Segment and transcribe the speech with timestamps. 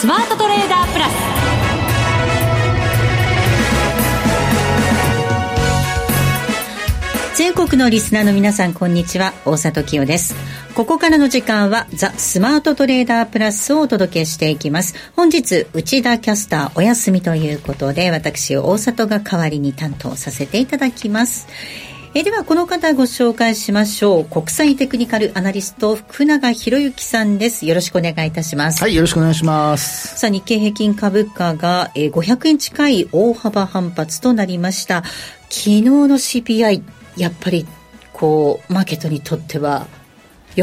[0.00, 1.12] スマートトレーダープラス。
[7.36, 9.32] 全国のリスナーの皆さんこんにちは。
[9.44, 10.36] 大里清です。
[10.76, 14.94] ここからの時間はザ・スマートトレーダープラスをお届けしていきます。
[15.16, 21.48] 本日内田キャスターお休みということで私大里が代わりに担当させていただきます。
[22.14, 24.24] えではこの方ご紹介しましょう。
[24.24, 27.66] 国際テクニカルアナリスト福永博之さんです。
[27.66, 28.82] よろしくお願いいたします。
[28.82, 30.18] はいよろしくお願いします。
[30.18, 35.04] さあ日経平均株価がえ500円近い大幅反発となりました。
[35.50, 36.82] 昨日の CPI
[37.18, 37.66] やっぱり
[38.14, 39.86] こうマーケットにとっては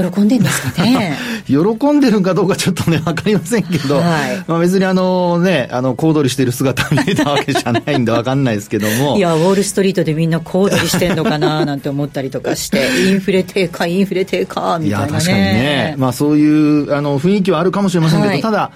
[0.02, 1.17] 喜んでんですかね。
[1.48, 9.18] 喜んでるかどうかちょっとね、わかりませんけど、はい、まあ別にあのね、あの、小躍りしてる姿見えたわけじゃないんでわかんないですけども。
[9.18, 15.96] いや、ウォールストリートでみんな小躍りしてんのかななんて思ったりとかして、 インフレ低下、インフレ低下、みたいな、ね、いや、確かにね。
[15.98, 18.71] まあそういう、あの、雰囲気はあるかもしれませんけど、はい、ただ、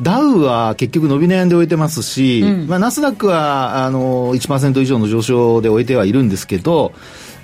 [0.00, 6.92] ダウは結局伸び悩んで終えてますし、うん、まあナスダックは、あの、1%以上の上昇で終えてはいるんですけど、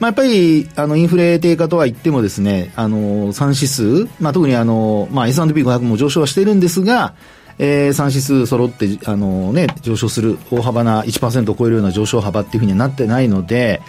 [0.00, 7.14] まあ、やっぱり、あの、インフレ低下とは言ってもですね、あの、3指数、まあ、特にあの、まあ、S&P500 も上昇はしてるんですが、
[7.58, 13.82] えー、3指数揃って、あのね、上昇する大幅な1%を超えるような上昇幅っていうふうにはなってないので、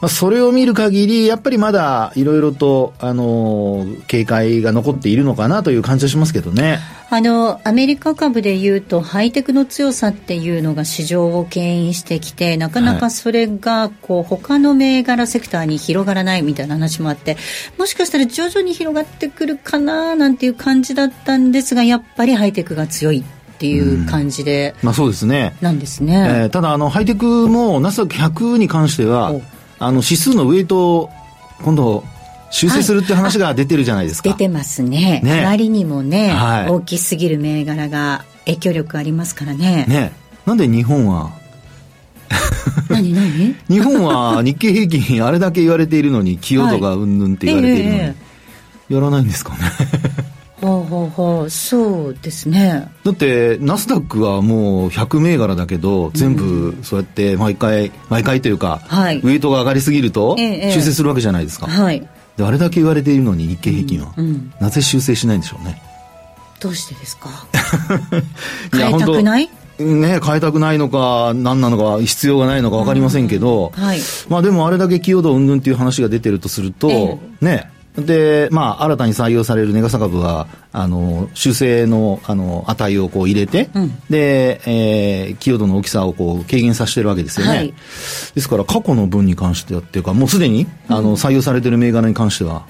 [0.00, 6.78] まあ、それを見る限り、やっぱりまだいろいろと、あの、警戒が残っているのかなという感じはしますけどね。
[7.08, 17.36] あの、アメリカ株でいうと、ハイテクの強さっていうのが市場を牽引してきて、なかなかそれが、こう、他の銘柄セクターに広がらないみたいな話もあって、
[17.78, 23.24] もしかしたら徐々に広がってくるかななんていう感じだったんですが、やっぱりハイテクが強い。
[23.56, 25.56] っていう感じで、まあそうですね。
[25.62, 26.42] なんですね。
[26.42, 29.32] えー、ただ、あの、ハイテクもナスダック100に関しては、
[29.78, 31.10] あの、指数のウェイト
[31.62, 32.04] 今度、
[32.50, 34.30] 修正するって話が出てるじゃないですか。
[34.30, 35.20] 出てますね。
[35.22, 35.40] ね。
[35.44, 39.84] あまりにもね、はい、大きすぎる銘柄が影響力ありますからね。
[39.88, 40.12] ね。
[40.46, 41.32] なんで日本は？
[42.88, 43.56] 何何？
[43.68, 48.08] 日本は日経平均あれだけ言われているのに、寄与度がうんぬんって言われているのに、はい。
[48.10, 49.58] えー、やらないんですかね。
[50.60, 52.90] ほうほうほうそうですね。
[53.04, 62.08] だってナスダックはもう100銘柄だけど全部そうやって毎回毎回というか、はい、ウエイトが上がりすぎると修正するわけじゃないですか、はい、
[62.38, 65.82] であれだけ言われているのに日経平均は、うんうん、なぜ修正しないんでしょうね。
[66.58, 67.28] どうしてですか？
[68.72, 69.50] 変えたくない？
[69.78, 73.84] ね、変えたくないのか、何なのか、必要がないのか分かりませんけど、うん。
[73.84, 73.98] はい、
[74.30, 87.56] まあでもあれだけ寄与度うんぬんっていう話が出てるとすると、えー、ね、で、まあ、新たに採用されるネガサ株は、あの、修正の、あの、値をこう入れて、うん、で、えー、寄与度の大きさをこう軽減させてるわけですよね。
[87.56, 87.74] はい、
[88.34, 92.66] ですから、過去の分に関してはっていうか、もうすでに、あの、採用されてる銘柄に関しては、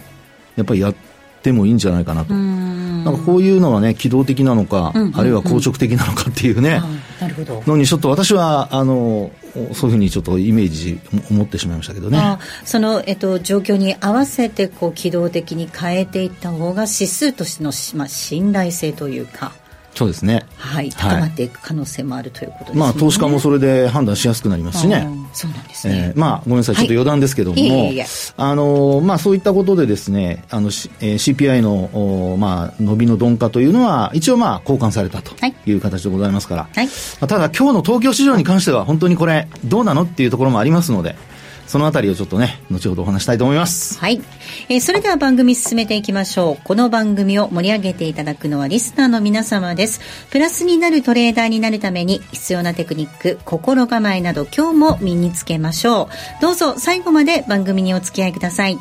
[0.54, 1.15] やっぱりやって
[1.52, 2.34] もいいんじゃないかなと。
[2.34, 5.02] なんかこういうのはね、機動的なのか、うん。
[5.02, 5.08] うん。
[5.08, 6.80] うん、あるいは硬直的なのかっていうね、
[7.20, 7.62] なるほど。
[7.66, 9.30] のにちょっと私は、あの、
[9.72, 12.38] そういうふうにちょっとイメージ思ってしまいましたけどね。
[12.64, 19.52] その、えっと、状況に合わせてこう機動的に変えていった方が指数としての、まあ、信頼性というか。
[19.96, 20.44] そうですね。
[20.58, 22.80] はい、高まっていく可能性もあるということですね。
[22.80, 25.08] まあ、投資家もそれで判断しやすくなりますしね。
[25.32, 26.12] そうなんですね。
[26.14, 28.04] えー、まあ、ごめんなさい、ちょっと余談ですけども、はい、
[28.36, 31.90] あの、まあ、そういったことでですね、あの、えー、CPI の、
[32.32, 36.92] おまあ、伸びの鈍化というのは、一応まあ、交換されたという形でございますから、はい、ま
[37.22, 41.16] あ、ただ、今日の東京市場に関しては、本当にこれ、どうなのっていうところもありますので、
[41.66, 43.98] そのあたりをちょっとね、後ほどお話したいと思います。
[43.98, 44.20] はい。
[44.68, 46.64] えー、それでは番組進めていきましょう。
[46.64, 50.00] この番組を盛り上げていただくのはリスナーの皆様です。
[50.30, 56.42] プラスになるトレーダーになるために必要なテクニック、心構えなど今日も身につけましょう。
[56.42, 58.78] どうぞ最後まで番組にお付き合いください。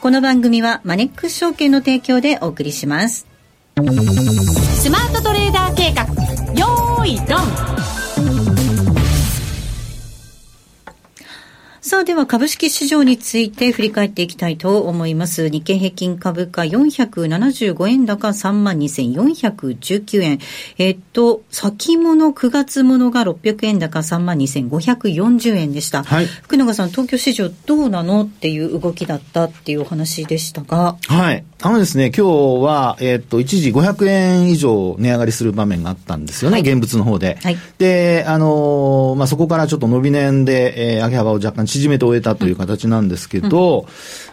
[0.00, 3.26] この番組はマネックス証券の提供でお送りします。
[3.76, 6.04] スマートトレーダー計画、
[6.54, 7.99] よーいドン
[11.90, 15.48] さあ、では株式市場について振り返っていきたいと思います。
[15.50, 20.38] 日経平均株価475円高32,419円。
[20.78, 26.04] えっと、先物9月物が600円高32,540円でした。
[26.04, 26.26] はい。
[26.26, 30.96] 福永さん、東京市場どうなのっていう動きだったっていうお話でしたが。
[31.08, 31.44] はい。
[31.62, 32.26] あのですね、今
[32.60, 37.36] 日は、えっと、一時500円以上値上がりする場面があったんですよね、はい、現物の方で。
[37.42, 37.56] はい。
[37.76, 43.86] で、あのまあ、そこからちょっと伸び年で、えー、上げ幅を若干縮めて終えたという形なんですけど、うん、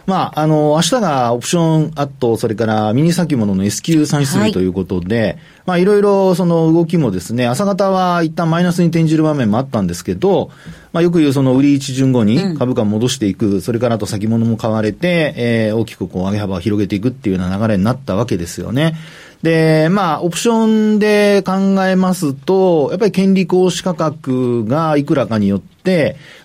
[0.06, 10.50] まあ、あの、明日がオプションアット、それからミニ先物の S q 算出ということで、はい、まあ、いろいろその動きもですね、朝方は一旦マイナスに転じる場面もあったんですけど、
[10.92, 18.96] まあ、よく言うその売り一巡後に株価戻していく、うん、それからあと先物も買われて、えー、大きくこう上げ幅を広げていくっていうような流れになったわけですよね。
[19.42, 21.52] で、まあ、オプションで考
[21.84, 25.77] えますと、やっぱり権利行使価格がいくらかによって、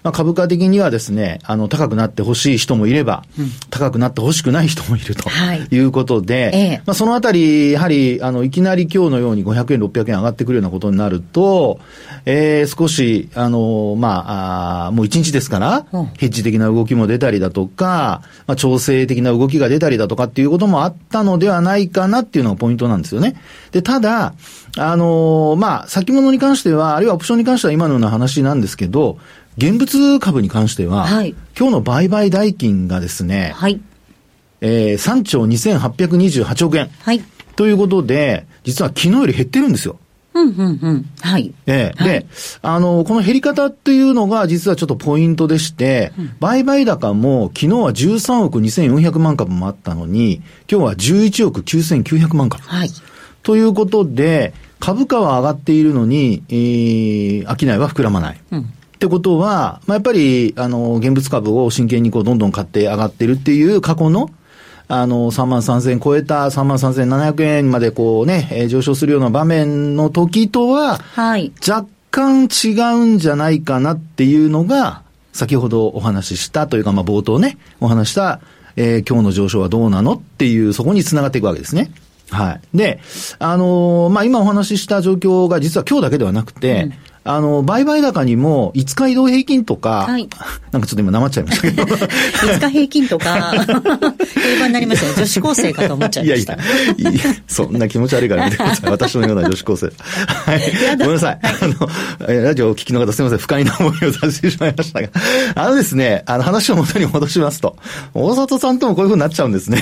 [0.04, 5.30] まあ、株価的にはですね、あの、高くなってほしい人もいれば、うん、高くなってほしくない人もいると
[5.72, 5.80] い。
[5.80, 11.80] うことで、はい、まあ、そのあたり、やはり、あの、いきなり今日のように500円、600円上がってくるようなことになると、
[12.25, 23.36] えー、少し、あの、まあ、あもう1日ですから、うん、ヘッジ的な動きも出たりだとか、まあ、調整的な動きが出たりだとかっていうこともあったのではないかなっていうのがポイントなんですよね。
[23.72, 24.34] で、ただ、
[24.75, 29.20] あのまあ、先物に関しては、あるいはオプションに関しては今のような話なんですけど、
[29.58, 33.80] 現物株に関しては、はい、今日の売買代金がですね、はい、
[34.62, 36.90] えー、3兆2828億円。
[37.02, 37.22] はい。
[37.56, 40.00] ということで、実は昨日より減ってるんですよ。
[40.34, 41.10] うんうんうん。
[41.22, 41.54] はい。
[41.68, 42.26] ええ、で、
[42.64, 52.64] あの、この減り方っていうのが実はちょっとポイントでして、うん、売買高も昨日は13億2400万株もあったのに、今日は11億9900万株。
[52.64, 52.90] はい。
[53.44, 58.42] ということで、株価は上がっているのに、えー、商いは膨らまない。
[58.51, 58.62] うん。
[58.62, 58.66] っ
[59.00, 64.30] てことは、まあ、やっぱり、あの、現物株を真剣にこう、どんどん買って上がってるっていう過去の、
[64.88, 71.51] あの、3万3000円超えた3万3700円までこうね、えー、上昇するような場面の時とは、はい。
[71.68, 78.40] 若干違うんじゃないかなっていうのが、先ほどお話ししたというか、まあ、冒頭ね、お話した、
[78.75, 81.92] えー、今日の上昇はどうなのっていう、そこにつながっていくわけですね。
[82.33, 82.77] はい。
[82.77, 83.00] で、
[83.39, 86.94] あのー、まあ、今お話しした状況が実は今日だけではなくて、うん
[87.25, 90.27] あの、売買高にも、5日移動平均とか、はい、
[90.71, 91.83] なんかちょっと今、なまっちゃいましたけど。
[91.88, 95.13] 5日平均とか、 定番になりましたね。
[95.15, 96.53] 女子高生かと思っちゃいました。
[96.53, 96.57] い
[96.97, 98.91] やいや、そんな気持ち悪いから見てください。
[98.91, 99.85] 私のような女子高生。
[99.85, 100.97] はい。
[100.97, 101.39] ごめんなさい。
[101.41, 103.39] あの、ラジオをお聞きの方すみません。
[103.39, 105.07] 不快な思いをさせてしまいましたが。
[105.56, 107.77] あのですね、あの話を元に戻しますと、
[108.13, 109.81] 大里さんともこういうふうになっちゃうんですね。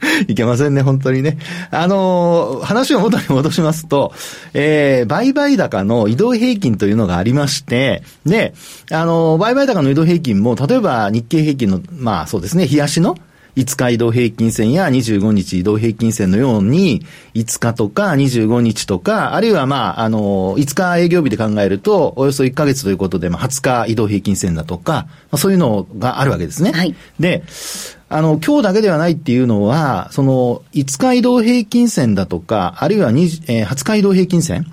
[0.28, 1.38] いけませんね、本当にね。
[1.70, 4.12] あのー、話を元に戻しますと、
[4.54, 8.54] えー、売買高の移動平均というのがありまして、で、
[8.90, 13.16] あのー、売買高の移動平均も、例えば日経平均の、まあそうですね、冷やしの、
[13.56, 17.04] 5日移動平均線や25日移動平均線のように、
[17.34, 26.72] 5日とか25日とか、あるいはまあ、あの、5日営業日で考えると、およそ1ヶ月ということで、まあ、20日移動平均線だとか、まあ、そういうのがあるわけですね。
[26.72, 26.94] はい。
[27.18, 27.44] で、
[28.08, 34.66] あの、今日だけではないっていうのは、その、5日移動平均線だとか、あるいは20、えー、20日移動平均線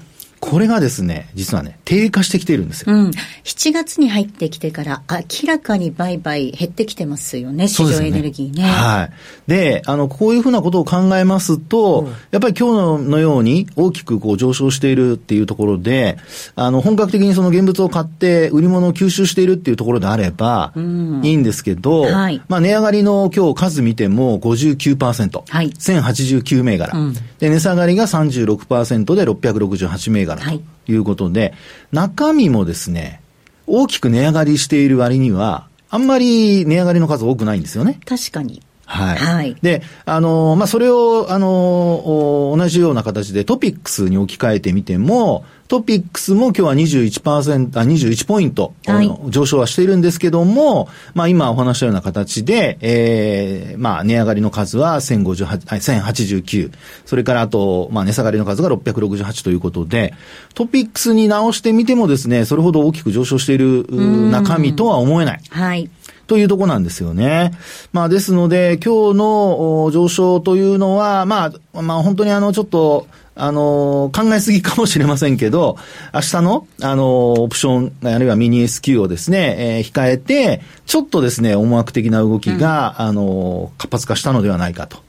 [0.44, 2.94] これがですね、実はね、低下してきているんですよ。
[2.94, 3.12] うん。
[3.46, 8.64] 7月に入ってきてから明らかに売買減ってきてますよね、市場エネルギーね。
[8.64, 9.10] ねは
[9.48, 9.50] い。
[9.50, 16.18] で、あの、こういうふうなことを考えますと、うん、やっぱり今日のように大きくこう上昇しているっていうところで、
[16.56, 25.44] あの、本格的にその現物を買って売り物を吸収しているっていうところであれば、いいんですけど、うんはい、まあ値上がりの今日数見ても59%。
[25.50, 25.70] はい。
[25.70, 26.98] 1089銘柄。
[26.98, 30.33] うん、で、値下がりが36%で668銘柄。
[30.36, 31.54] からということで、はい、
[31.92, 33.22] 中身もですね、
[33.68, 38.00] 大きく値上がりしている割には、あんまり値上がりの数多くないんですよね。
[38.06, 38.62] 確かに。
[38.86, 39.18] はい。
[39.18, 39.56] はい。
[39.62, 55.46] で、あの、まあ、それを、あの、同じような形でトピックスに置き換えてみても、トピックスも今日は21%、あ、21ポイント、はい、上昇はしているんですけども、まあ今お話したような形で、えー、まあ値上がりの数は1058、
[56.04, 56.72] 1089、
[57.06, 60.14] それからあと、まあ値下がりの数が668ということで、
[60.54, 63.88] トピックスに直してみてもですね、それほど大きく上昇している
[64.30, 65.42] 中身とは思えない。
[65.50, 65.90] はい。
[66.28, 67.52] というとこなんですよね。
[67.92, 75.78] まあですので、今日の上昇というのは、まあ、まあ本当にあのちょっと、あの考えすぎかもしれませんけど、
[76.14, 85.00] 明日の、あのオプション、あるいはミニ S q をですね、えー、控えて、ちょっとですね、思惑的な動きが、うん、あの活発化したのではないかと。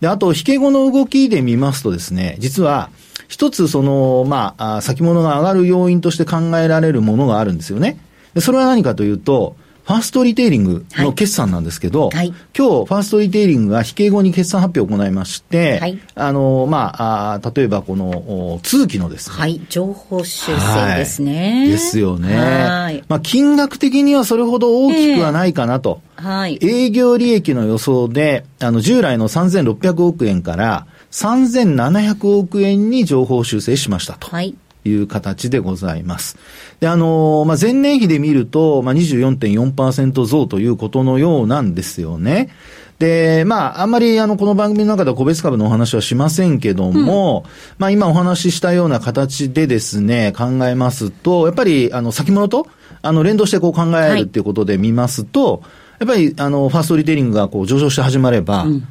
[0.00, 2.90] で、あと、引け後の動きで見ますとですね、実は、
[3.28, 7.98] 一つ、その、まあ、先物が上がる要因として考えられるものがあるんですよね。
[8.40, 9.56] それは何かというと、
[9.88, 19.36] ファーストリテイリングの決算なんですけど、はい、今日、ファーストリテイリングが引け後に決算発表を行いまして、はい、あの、まあ、あ例えばこの、通期のですね。
[19.36, 21.60] はい、情報修正ですね。
[21.60, 22.36] はい、ですよね。
[22.36, 23.02] はい。
[23.08, 26.02] まあ、金額的にはそれほど大きくはないかなと。
[26.18, 26.58] えー、はい。
[26.60, 34.28] 営業利益の予想で、あの、従来の3600億円から3700億円に情報修正しましたと。
[34.28, 34.54] はい。
[34.84, 36.36] いう形でございます。
[36.80, 42.50] で、あの、まあ、前年比で見ると、まあ、24.4%増ということのようなんですよね。
[42.98, 52.66] で、まあ、あんまりあの、この番組の中では個別株のお話はしませんけども、うん、まあ、今お話ししたような形でですね、考えますと、やっぱり、あの、先物と、
[53.02, 55.60] あの、連動してこう考えるっていうことで見ますと、はい、
[56.00, 58.88] やっぱり、あの、ファーストリテイリングがこう上昇して始まれば、うん、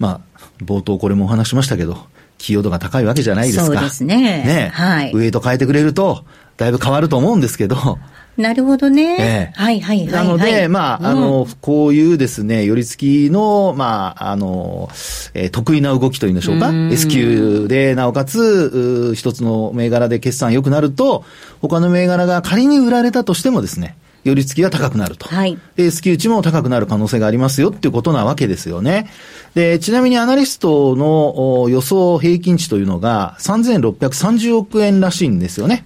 [0.00, 1.96] まあ、冒頭これもお話しましたけど、
[2.38, 3.64] 寄与度が高いわけじゃないですか。
[3.66, 4.16] そうですね。
[4.16, 4.70] ね。
[4.72, 5.12] はい。
[5.12, 6.24] ウエイト変えてくれると、
[6.56, 7.98] だいぶ変わると思うんですけど、
[8.36, 9.16] なるほどね。
[9.20, 10.24] ええはいはいはい、はい。
[10.24, 14.88] なので、まあ、あの、こういうですね、寄り付きの、まあ、あの、
[15.34, 16.72] えー得意な動きというんでしょうか。
[16.90, 21.24] S q で、なおかつ、うー一つの銘柄で決算良くなると、
[21.60, 25.28] 他の銘柄が仮に売られたとしてもですね、寄り付きが高くなると。
[25.28, 29.10] はいで、S q 値も高くなる可能性がありますよっていうことなわけですよね。
[29.54, 35.84] で、ちなみにアナリストのお予想平均値というのが3630億円らしいんですよね。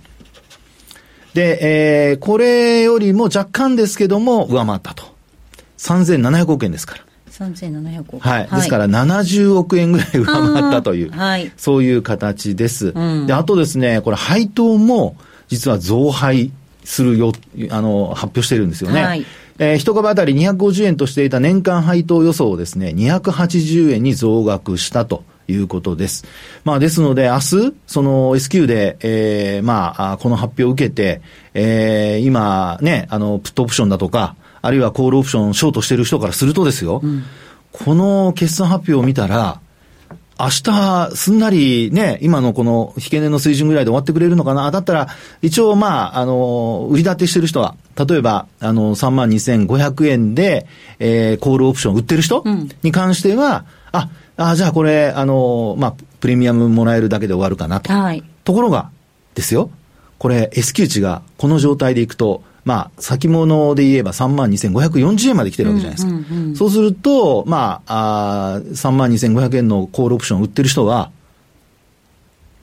[1.34, 5.04] で、えー、これよりも若干ですけども、上回ったと。
[5.78, 7.04] 3700億円ですから。
[7.30, 8.18] 3700億。
[8.18, 8.48] はい。
[8.48, 12.92] ですから、70億円ぐらい上回ったという、はいそういう形です。
[12.94, 15.16] うんで、あとですね、これ配当も、
[15.48, 16.50] 実は増配
[16.88, 17.32] するよ、
[17.70, 19.04] あの、発表してるんですよね。
[19.04, 19.24] はい
[19.60, 26.24] えー一株当たり250円としていた年間配当予想をですね、280円に増額したということです。
[26.64, 31.20] まあ、ですので、明日、その S q で、えーまあ、あこの発表を受けて、
[31.54, 37.02] えー今、ね、あの、プットオプションだとか、あるいはコールオプションショートしてる人からするとですよ、
[37.72, 39.60] この決算発表を見たら、
[40.38, 45.08] 明日、すんなりね、今のこの引け値の水準ぐらいで終わってくれるのかなだったら、
[45.42, 50.66] 一応まあ、あの、売り立てしてる人は、例えば、あの、32,500円で、
[51.00, 57.92] えー、コールオプション売ってる人んに関しては、あ、あ、じゃあこれ、あの、まあ、プレミアムもらえるだけで終わるかなと。
[57.92, 58.22] はい。
[58.44, 58.90] ところが、
[59.34, 59.70] ですよ、
[60.18, 66.12] これ S q 値がこの状態でいくと、まあ、先物で言えば32,540円まで来てるわけじゃないですか。
[66.12, 71.10] うんうんうんそうすると、まあ、あー32,500円のコールオプションを売ってる人は、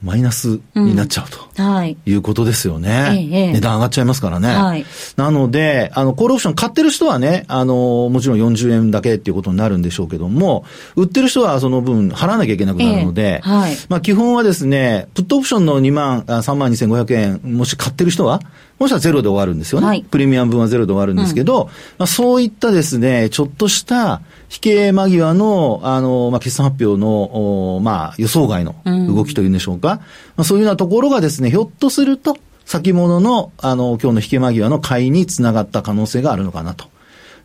[0.05, 1.61] マイナスになっちゃうと。
[1.61, 1.97] はい。
[2.05, 3.27] いうことですよね。
[3.31, 4.49] ええ値段上がっちゃいますからね。
[4.49, 4.85] はい
[5.17, 18.41] なので、あの、コールオプション買ってる人はね、あの、もちろん40円だけっていうことになるんでしょうけども、売ってる人はその分払わなきゃいけなくなるので、ええはいまあ基本はですね、プットオプションの2万、あ3万2500円、もし買ってる人は、
[18.79, 19.87] もしくはゼロで終わるんですよね。
[19.87, 24.21] はいプレミアム分はゼロで終わるんですけど、まあそういったですね、ちょっとした
[24.51, 29.94] 引け間際の、あの、まあ決算発表の、おまあ予想外の動きというんでしょうか。
[30.35, 36.85] まあそういうようなところがですね、ひょっとすると、先物の、あの、今日の引け間際の買いにつながった可能性があるのかなと。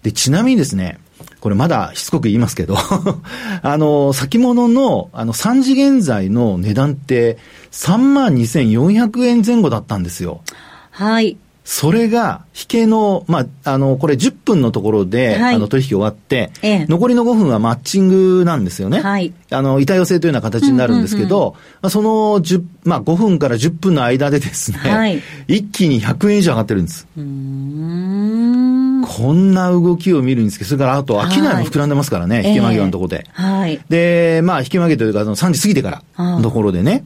[0.03, 0.99] で、ちなみにですね、
[1.41, 2.77] これまだしつこく言いますけど、
[3.63, 7.39] あの、先物の、あの、3時現在の値段って、
[7.73, 10.43] 32,400円前後だったんですよ。
[10.91, 11.37] はい。
[11.73, 19.01] それが、引けの、まあ、あの、これ10分のところで、はいあの、取引終わって、ええ残りの5分はマッチングなんですよね。
[19.01, 22.11] はいあの、板寄せというような形になるんですけど、まあ、その
[22.41, 27.07] 10、まあ、5分から10分の間でですね、はい一気に100円以上上がってるんです。
[27.17, 29.05] うーん。
[29.07, 33.27] こんな動きを見るんですけど、それからあと、商いも膨らんでますからね、はい引け間際のところで。
[33.33, 33.81] はい。
[33.89, 37.05] で、まあ、引き間際というか、その3時過ぎてからのところでね、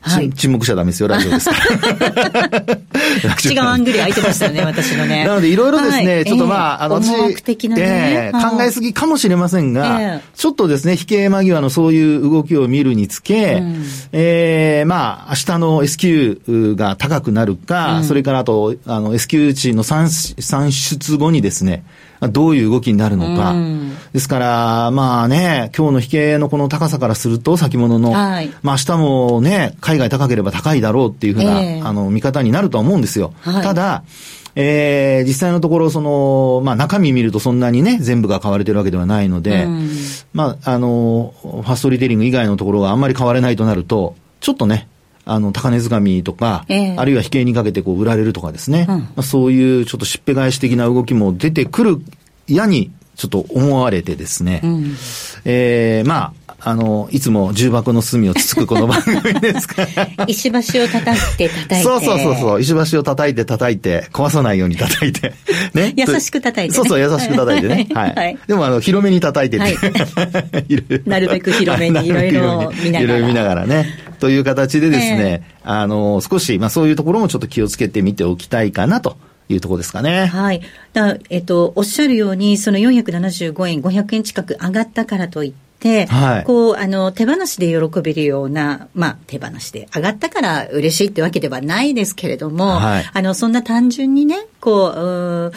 [0.00, 0.30] はい。
[0.30, 1.56] ち沈黙しちゃダメですよ、ラジオですか
[3.24, 3.34] ら。
[3.36, 5.26] 口があんぐり開いてましたね、 私のね。
[5.26, 6.24] なので、いろいろですね、はい。
[6.24, 6.84] ちょっとまあ、ええ。
[6.84, 7.10] あの、私、
[7.68, 7.74] ね。
[7.78, 8.56] ええはい。
[8.56, 10.28] 考えすぎかもしれませんが、ええ。
[10.36, 13.84] ちょっとですね、引け間際のそういう動きを見るにつけ、うん。
[14.12, 16.40] ええまあ、明日の S q
[16.76, 21.82] が高くなるか、それからあと、あの、S q 値の算算出後にですね、
[22.20, 23.52] どういう動きになるのか。
[23.52, 23.92] うん。
[24.12, 28.50] ですから、まあね、今日の引けのこの高さからすると、先物の、はい。
[28.62, 31.82] まあ明日もね、海外高ければ高いだろうっていうふうな、ええ。
[31.82, 33.32] あの、見方になるとは思うんですよ。
[33.42, 33.62] はい。
[33.62, 34.02] ただ、
[34.56, 39.90] えー実際のところ、その、まあ中身見るとそんなにね、全部が買われてるわけではないので、うん。
[40.32, 44.88] まあ、あの、ファーストリテイリング以外のところがあんまり買われないとなると、ちょっとね、
[45.28, 51.98] あの、高値掴みとか、ええあるいは引けにかけてこう売られるとかですね、うんまあ、そういうちょっとしっぺ返し的な動きも出てくる
[52.46, 54.96] やに、ちょっと思われてですね、うん
[55.44, 60.24] えーまあ、あの、いつも重箱の隅をつつくこの番組ですから。
[60.26, 61.82] 石橋を叩いて叩いて。
[61.82, 62.60] そうそうそうそう。
[62.60, 65.34] 石橋を叩いて叩いて、壊さないように叩いて。
[65.74, 65.94] ね。
[65.98, 67.88] 優しく叩いてねそうそう、優しく叩いてね。
[67.94, 68.14] はい。
[68.14, 69.62] はいでも、あの、広めに叩いてて。
[69.62, 69.78] はい
[71.06, 74.07] なるべく広めにいろいろ見ながらいろいろ見ながらね。
[74.18, 79.16] という形でですね、あの、少し、まあそういうところもちょっと気をつけてみておきたいかなと
[79.48, 80.26] いうところですかね。
[80.26, 80.62] はい。
[80.92, 85.67] だえっと、おっしゃるように、その475円、500円近く上がったからといって、
[86.06, 86.44] はい。
[86.44, 93.10] こう、あの、手放しで喜べるような、まあ、手放しで上がったから嬉しいってわけではないですけれども、はい。
[93.12, 95.52] あの、そんな単純にね、構、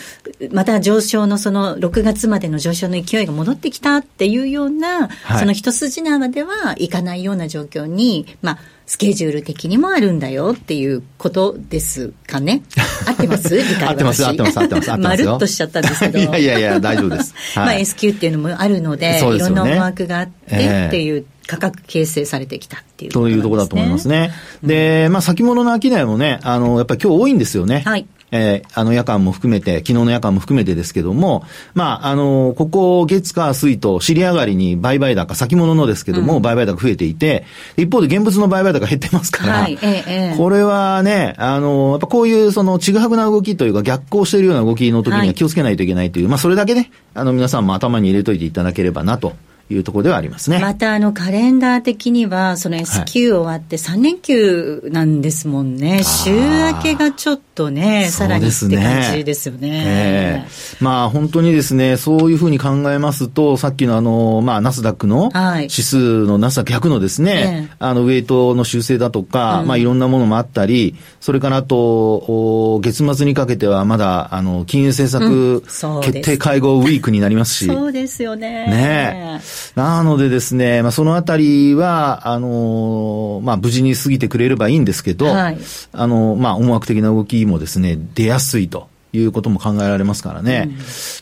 [0.52, 8.58] また上昇のその6月までの上昇の勢いが戻ってきたっていうような、はい、その一筋縄ではいかないような状況に、まあ、
[8.92, 12.62] スケジュール的にもあるんだよっていうことですかね。
[13.08, 13.56] 合ってます？
[13.56, 14.98] 理解合ってます、合ってます、合ってます。
[14.98, 16.20] まるっとしちゃったんですけど。
[16.20, 17.34] いやいやいや、大丈夫です。
[17.56, 24.34] はい、まあ S q っていうのもあるので、でね、いろんな思惑があってっていう、価格形成されてきたっていう、ね、というところだと思いますね。
[24.62, 27.84] で、まあ先物の商いもね、あの、やっぱり今日多いんですよね。
[27.86, 28.06] はい。
[28.32, 37.46] えー、あの夜間も含めて、昨日の夜間も含めてですけども、まあ、あの、ここ月火水と尻上がりに売買高、先物のですけども、うん、売買高増えていて、
[37.76, 49.34] 一方で現物の売買高減ってますから、はいええ、これはね、あの、やっぱこういうそのちぐはぐな動きというか逆行しているような動きの時には気をつけないといけないという、はい、まあそれだけね、あの皆さんも頭に入れといていただければなと。
[49.72, 50.60] いうところではありますね。
[50.60, 55.96] また、あの、カレンダー的には、その S q 終わって3連休なんですもんね。
[55.96, 59.84] はい、週明けがちょっとね、さらにって感じですよね。
[59.86, 75.62] えー、まあ、本当にですね、そういうふうに考えますと、さっきのあの、まあ、ナスダックの指数のナスダック100のですね、えー、あの、ウェイトの修正だとか、うん、まあ、いろんなものもあったり、それからあと、月末にかけてはまだ、あの、金融政策
[76.02, 77.68] 決定会合ウィークになりますし。
[77.68, 78.68] そうですよね。
[78.68, 79.42] ね
[79.76, 85.58] なのでですね、まあ、そのあたりは、あの、まあ、無事に過ぎてくれればいいんですけど、はい、
[85.92, 88.90] あの、まあ、思惑的な動きもですね、出やすいと。
[89.14, 90.70] いうことも考えられますからね。
[90.70, 90.78] うん、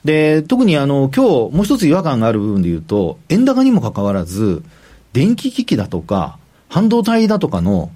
[0.05, 4.62] で、特にあの、今日、もう一つ違和感がある部分で言うと、円高にもかかわらず、
[5.12, 7.89] 電気機器だとか、半導体だとかの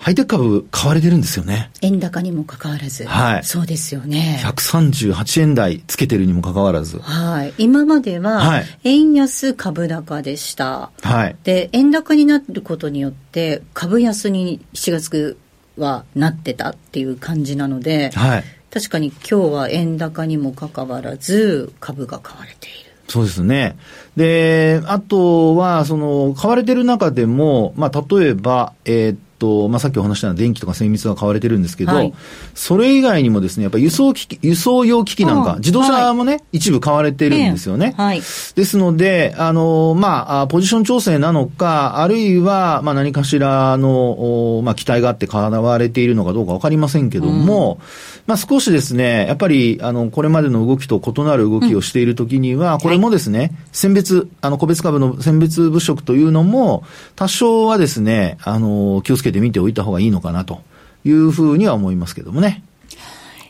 [0.00, 1.70] ハイテク株買われてるんですよね。
[1.82, 3.04] 円高にもかかわらず。
[3.04, 3.44] はい。
[3.44, 4.40] そうですよね。
[4.42, 6.98] 138円台つけてるにもかかわらず。
[7.00, 7.52] はい。
[7.58, 10.90] 今までは、円安株高でした。
[11.02, 11.36] はい。
[11.44, 15.36] で、円高になることによって、株安に7月
[15.76, 18.44] はなってたっていう感じなので、はい。
[18.72, 22.90] 確かに今日は円高にもかかわらず、株が買われている。
[23.08, 23.76] そうですね。
[24.16, 32.14] で、あとは、その、買われてる中でも、まあ、例えば、えー、と、まあ、さっきお話したような電気とか精密が買われてるんですけど、はい、
[32.54, 37.94] それ以外にもですね、やっぱり輸送機器、輸送用機器なんか、自動車もね、はい、一部買われてるんですよね。
[37.96, 38.22] はい、で
[38.64, 47.86] すので、あの、まあ、ポジション調整なのか、あるいは、まあ、何かしらの、まあ、期待があって買われているのかどうかわかりませんけども、うん、
[48.26, 56.84] まあ、少しですね、やっぱり、あの、これまでの動きと異なる動きをしているときには、うん、これもですね、選別、あの、個別株の選別物色というのも、
[57.16, 60.60] 多少はですね、あの、気をつけけて見ておいた方がいいのかなと
[61.04, 62.62] いうふうには思いますけどもね。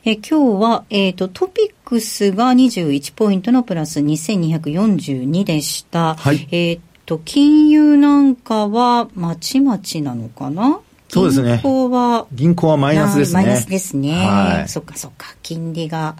[0.04, 6.14] え今日は、えっ、ー、と、トピックスが21ポイントのプラス2242でした。
[6.14, 6.48] はい。
[6.50, 10.80] えっ、と、金融なんかは、まちまちなのかな？
[11.08, 11.50] そうですね。
[11.50, 13.42] 銀行は、銀行はマイナスですね。
[13.42, 14.12] マイナスですね。
[14.14, 14.68] はい。
[14.68, 15.34] そっかそっか。
[15.42, 16.16] 金利が、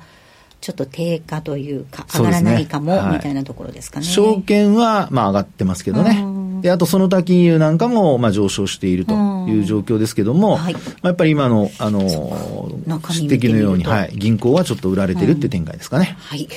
[0.61, 4.05] ちょっと低下というか、上がらないかも、ねはい、みたいなところですかね。
[4.05, 6.23] 証券は、まあ上がってますけどね。
[6.61, 9.15] で、あとその他金融なんかも、まあ上昇していると
[9.49, 16.17] いう状況ですけども、はい、まあ、やっぱり今の、あの、指摘のように、はい、銀行はちょっと売られてるって展開ですかね。
[16.19, 16.49] はい。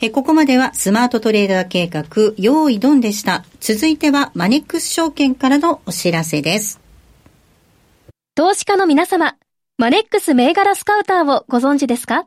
[0.00, 2.04] え、ここまではスマートトレーダー計画、
[2.36, 3.44] 用意ドンでした。
[3.60, 6.80] 続いてはマネックス証券からのお知らせです。
[8.34, 9.36] 投資家の皆様、
[9.78, 12.26] マネックス銘柄スカウターをご存知ですか？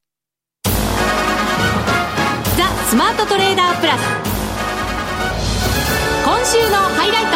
[2.91, 4.01] ザ・スマートトレーダープラス。
[6.25, 7.31] 今週のハイライト。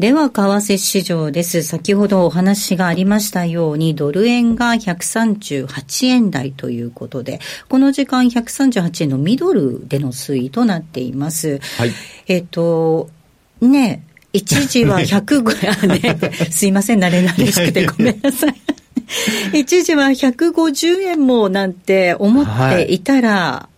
[0.00, 1.62] では、為替市場です。
[1.62, 11.60] 先ほどお話がありましたように、ドル円が138円台ということで、この時間138円のミドルでの推移となっています。
[11.78, 11.92] はい。
[12.26, 13.10] えっ、と、
[13.60, 18.54] ね、一時は105、ね、 すいません、慣れ慣れしくてごめんなさい。
[19.52, 23.68] 一時は150円もなんて思っていたら、は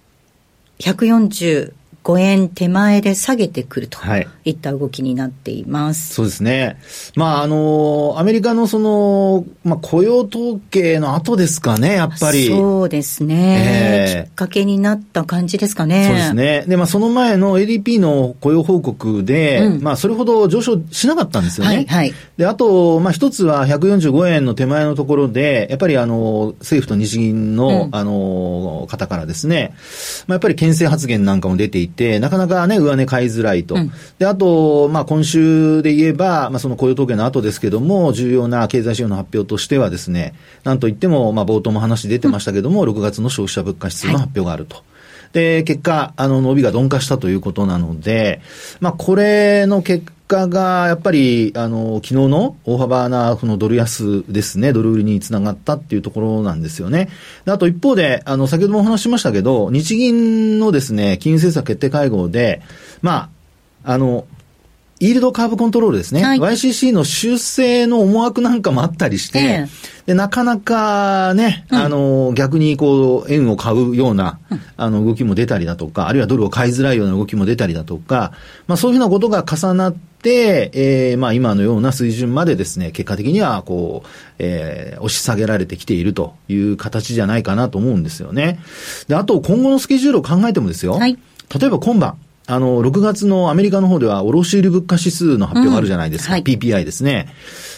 [0.79, 1.73] い、140
[2.07, 3.99] 5円手前で下げてくると
[4.45, 6.15] いった動きになっています。
[6.15, 6.79] そうですね。
[7.17, 12.47] まあ、あの、アメリカのその、まあ、雇用統計の後ですかね、やっぱり。
[12.47, 14.21] そうですね。
[14.21, 16.07] えー、きっかけになった感じですかね。
[16.07, 16.65] そうですね。
[16.69, 21.75] で、まあ、その前の ADP の雇用報告で、うん、まあ、それほど上昇しなかったんですよね。
[21.75, 22.15] はい、はい。
[22.37, 29.75] で、あと、まあ、一つは145円の手前のところで、やっぱりあの、政府と日銀の、うん、あの、方からですね、
[30.29, 33.75] まあ、やっぱり牽制発言なんかも出ていて、て、なかなかね、上値買いづらいと。
[33.75, 44.77] うん、で、あと、まあ、今週で言えば、まあ、その雇用統計の後ですけども、重要な経済指標の発表としてはですね、なんといっても、まあ、冒頭も話出てましたけども、うん、6月の消費者物価指数の発表があると。
[44.77, 44.85] はい
[45.33, 48.41] で、結果、あの、伸びが鈍化したということなので、
[48.81, 57.09] まあ、これの結果が、やっぱり、あの、昨日の大幅な、このドル安ですね、ドル売りにつながったっていうところなんですよね。
[57.47, 62.63] あと一方で、あの、先ほどもお話ししましたけど、日銀のですね、金融政策決定会合で、
[63.03, 63.31] ま
[63.85, 64.27] あ、あの、
[64.99, 66.25] イールドカーブコントロールですね。
[66.25, 74.39] はい、YCC の修正の思惑なんかもあったりして、えー、でなかなかね、うん、あの、逆にこう、円を買うような、
[74.79, 78.33] あの、動きも出たりだとか、あるいはドルを買いづらいような動きも出たりだとか、
[78.67, 88.59] まあそういうふうなことが重なって、えー、まあ今のような水準までですね、結果的にはこう、えー、押し下げられてきているという形じゃないかなと思うんですよね。
[89.09, 91.19] で、あと今後のスケジュールを考えてもですよ、はい、
[91.59, 96.29] 例えば今晩、あの、6月のアメリカの方では、卸売物価指数の発表があるじゃないですか。
[96.29, 97.29] うんはい、PPI ですね。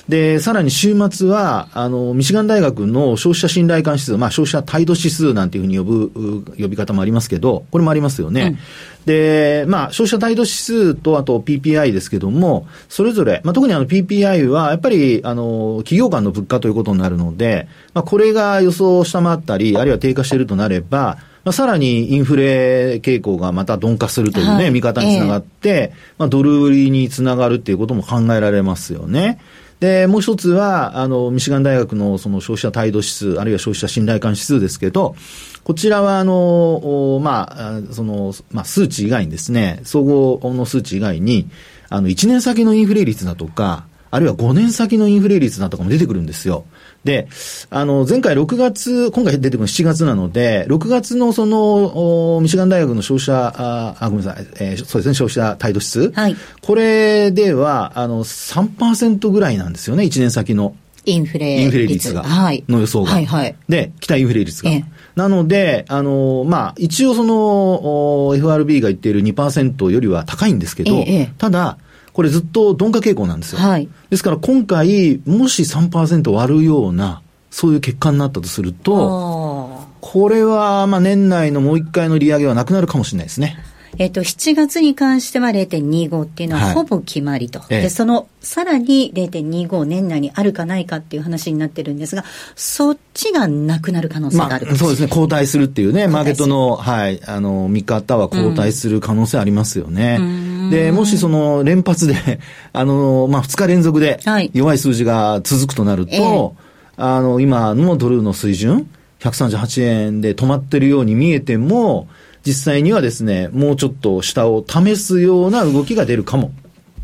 [0.08, 8.56] で、さらに週末は、あの、ミシガン大学の消費者信頼感指数、まあ、消費者態度指数なんていうふうに呼ぶ、呼び方もありますけど、これもありますよね。
[9.00, 29.38] うん、で、まあ、消費者態度指数と、あと PPI ですけども、それぞれ、まあ、特にあの PPI は、やっぱり、あの、企業間の物価ということになるので、まあ、これが予想を下回ったり、あるいは低下しているとなれば、まあ、さらにインフレ傾向がまた鈍化するというね、はい、見方につながって、えー、まあ、ドル売りにつながるっていうことも考えられますよね。
[29.80, 35.14] で、もう一つは、あの、ミシガン大学のその消費者態度指数、あるいは消費者信頼感指数ですけど、
[35.62, 41.48] こちらは、あの、まあ、その、まあ、数値以外にですね、総合の数値以外に、
[41.88, 46.64] あの、1年先のインフレ率だとか、あるいは5年先のインフレ率だとかも出てくるんですよ。
[47.04, 47.28] で、
[47.70, 56.10] あの、前回6月、今回出てくるの7月なので、6月のその、ミシガン大学の消費者、あ、あごめんなさい、えー、そうですね、消費者態度指数。
[56.10, 56.36] はい。
[56.60, 60.74] これでは、あの、3%ぐらいなんですよね、1年先の。
[61.04, 62.22] インフレインフレ率が。
[62.22, 62.64] はい。
[62.68, 63.12] の予想が。
[63.12, 63.56] はいはい。
[63.68, 64.70] で、期待インフレ率が。
[64.70, 64.84] え
[65.16, 71.78] なので、あの、まあ、一応その、FRB が言っている2%よりは高いんですけど、えただ、
[72.18, 73.60] これずっと鈍化傾向なんですよ。
[73.60, 73.88] はい。
[74.10, 83.56] ですから今回、もし3%割るような、そういう結果になったとすると、これは、まあ年内のもう一回の利上げはなくなるかもしれないですね。
[83.98, 87.60] えっ、と、7月に関しては0.25っていうのはほぼ決まりと。
[87.60, 95.08] はい、で、その、さらに0.25年内にあるかないかっていう話になってるんですが、そっちがなくなる可能性がある、まあ、そうですね。
[95.08, 100.18] 後退するっていうね、マーケットの、はい、あの、見方は後退する可能性ありますよね。
[100.20, 102.14] うん、で、もしその、連発で、
[102.72, 104.20] あの、まあ、2日連続で、
[104.52, 112.08] 弱い数字が続くとなると、はいあの、今のドルの水準、138円で止まってるように見えても、
[112.48, 116.50] 実際にはですね、もうちょっと下を試すような動きが出るかも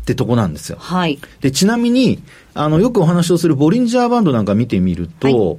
[0.01, 0.77] ってとこなんですよ。
[0.79, 1.19] はい。
[1.41, 2.23] で、ちなみに、
[2.55, 5.57] あの、よくお話をするボリンジャーバンドなんか見てみると、はい、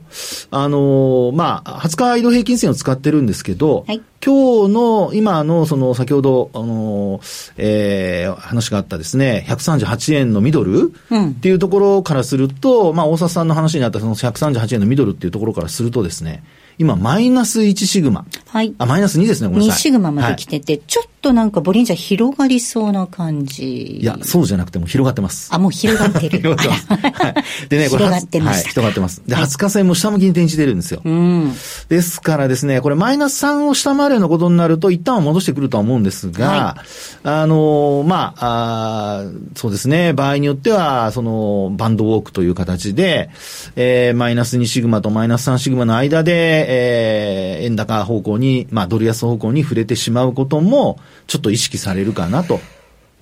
[0.51, 7.21] あの、まあ、20日移動平均線を使ってるんですけど、はい、今日の、今の、その、先ほど、あの、
[7.57, 16.43] えー、話があったですね、138円のミドル、うん、っていうところからすると、まあ、大沢さんの話にあったその138円のミドルっていうところからするとですね、
[16.79, 18.27] 今、マイナス1シグマ。
[18.49, 18.75] はい。
[18.79, 19.81] あ、マイナス2ですね、ごめんなさい。
[19.81, 23.99] 2シグマまで来てて、はい、ちょっとなんかボリンジャー広がりそうな感じ。
[23.99, 25.53] いや、そうじゃなくても広がってます。
[25.53, 26.39] あ、もう広がってる。
[26.39, 27.23] 広がってます。
[27.23, 27.35] はい。
[27.69, 28.63] でね、これ、広がってました。
[28.63, 29.23] はい、広がってます。
[29.27, 31.01] で、20日線も下向きに転じてるんですよ。
[31.05, 31.53] うん。
[31.89, 39.25] ですからですね、これマイナス3を下回るようなことになると、一旦は戻してくるとは思うんですが、はい、あのまあ、あ
[39.57, 43.31] そうですね、場合によっては、その、バンドウォークという形で、
[43.75, 52.61] えー、マイナス2シグマとマイナス3シグマの間で、えー、円高方向に、まあ、ドル安方向に触れてしまうことも、ちょっと意識されるかなと。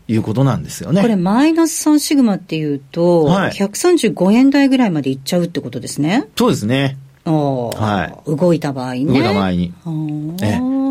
[0.07, 1.01] いうことなんですよね。
[1.01, 6.29] これマイナス3シグマっていうと、はい、135円台ぐらいまでいっちゃうってことですね。
[6.37, 6.99] そうですね。
[7.25, 9.05] はい、動いた場合ね。
[9.07, 9.73] 動いた場合に。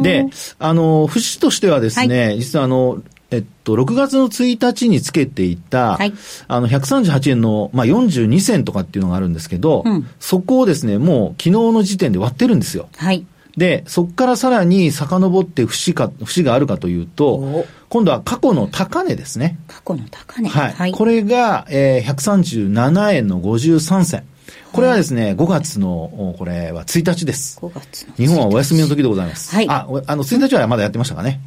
[0.01, 0.25] で、
[0.57, 6.13] あの、節としてはですね、はい、実はあの、えっと、6月の1日につけていた、はい、
[6.47, 12.89] あの、138円の、まあ、42銭とかっていうのがあるんですけど、うん、そこをですね、もう昨日の時点で割ってるんですよ。
[12.95, 13.25] はい。
[13.57, 19.59] で、そこからさらに遡って節か、節があるかというと、今度は過去の高値ですね。
[19.67, 20.49] 過去の高値。
[20.49, 20.73] はい。
[20.73, 24.23] はい、これが、えー、137円の53銭。
[24.71, 27.59] これはですね、5月の、これは1日です。
[27.61, 29.53] 5月の日本はお休みの時でございます。
[29.53, 29.69] はい。
[29.69, 31.39] あ、あの、1日はまだやってましたかね。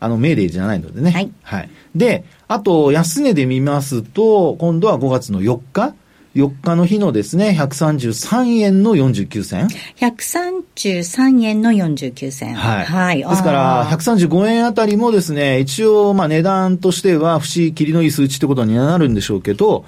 [0.00, 1.10] あの、命令じゃないのでね。
[1.10, 1.30] はい。
[1.42, 1.70] はい。
[1.94, 5.94] で、あと、安値で見ますと、今度は5月の4日。
[6.34, 9.68] 4日の日のですね、133円の49銭。
[9.96, 12.54] 133円の49銭。
[12.54, 12.84] はい。
[12.84, 13.18] はい。
[13.18, 19.84] ですから、135円あたりもですね、一応、まあ値段としては、節切りのいい数値ってことになるんでしょうけど、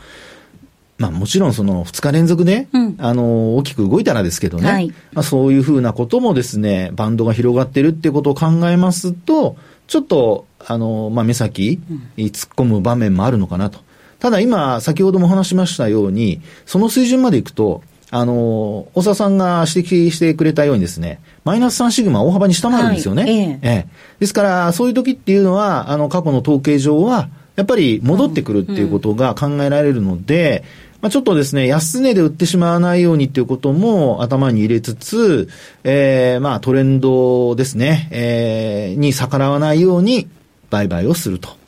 [0.99, 11.81] まあもちろんその2日連続で、うん、あの、大きく動いたらですけどね、はい、まあそういうふうなこともですね、バンドが広がってるってことを考えますと、ちょっと、あの、まあ目先、
[12.17, 13.79] 突っ込む場面もあるのかなと。
[14.23, 17.83] ただ今、先ほども話しましたように、その水準までいくと、
[18.13, 23.25] あの、大沢さんが指摘してくれたようにですね、マイナス3シグマ大幅に下回るんですよね。
[23.25, 23.87] はい、ええええ、
[24.21, 30.63] ですから、そういう時っていうのは、あの、過去の統計上は、やっぱり戻ってくるっていうことが考えられるので、
[31.01, 35.49] まあ、ちょっとですね、安値で売ってしまわないようにっていうことも頭に入れつつ、
[35.83, 40.29] えー、まあトレンドですね、えー、に逆らわないように
[40.71, 41.61] 売買をすると。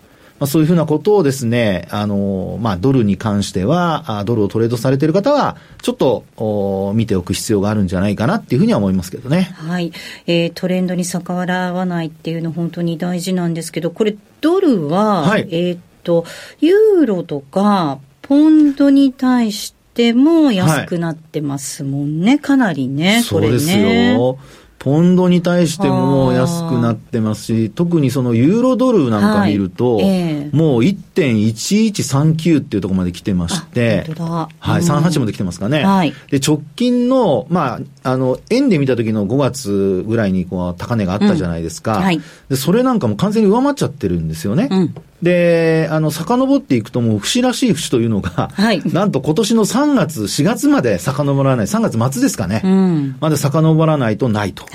[0.44, 9.54] まあ、そういうふうなことをですね、あの、まあ、ドルに関しては、ドルをトレードされている方は、ちょっとお見ておく必要があるんじゃないかなっていうふうには思いますけどね。
[9.56, 9.90] はい。
[10.26, 16.26] えー、トレンドに逆らわないっていうの本当に大事なんですけど、これ、ドルは、はい、えっと、
[16.60, 23.48] ユーロとか、ポンドに対しても安くなってますもんね、はい、かなりね、これね。
[23.48, 24.38] そうですよ。
[24.84, 30.04] ポンドに対しても安くなってますし、特にそのユーロドルなんか見ると、はい。
[30.04, 35.86] えー、もう1.1139っていうところまで来てまして、はい、38まで来てますかね。
[35.86, 41.96] はい、で、直近の、まあ、あの、円で見た時の5月ぐらいにこう高値があったじゃないですか。
[41.96, 42.02] うん。
[42.02, 42.20] はい、
[42.50, 44.68] で、それなんかも完全に上回っちゃってるんですよね。
[44.70, 52.60] うんで、あの、遡っていくともう節らしい節というのが、はい、なんと今年の3月、4月まで遡らない、3月末ですかね。
[52.62, 54.66] うん、まで遡らないとないと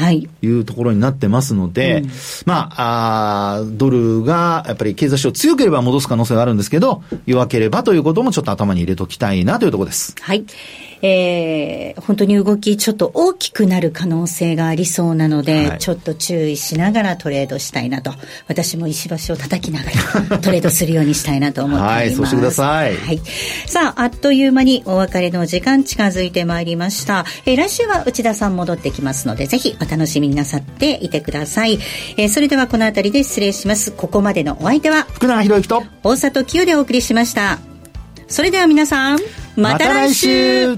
[0.42, 2.10] いうところになってますので、うん、
[2.46, 10.16] まああ、ドルがやっぱり経済指標強ければ戻す可能性があるんですけど、弱ければということもちょっと頭に入れときたいなというところです。
[10.20, 10.46] はい。
[11.02, 18.12] えー、本当に動きちょっと大きくなる可能性がありそうなので、はい、ちょっと注意しながらトレードしたいなと。
[18.48, 19.92] 私も石橋を叩きなが
[20.30, 22.00] らトレードするようにしたいなと思っております。
[22.00, 22.96] はい、そうしてください。
[22.96, 23.22] はい。
[23.66, 27.26] さあ、あっという間にお別れの時間近づいてまいりました。
[27.46, 31.80] えー、来週は内田さん戻ってきますので、ぜひお楽しみになさっていてください。
[32.18, 33.92] えー、それではこの辺りで失礼します。
[33.92, 37.60] ここまでのお相手は、福永博之と、大里清でお送りしました。
[38.28, 39.20] それでは皆さん、
[39.56, 40.78] また来週,、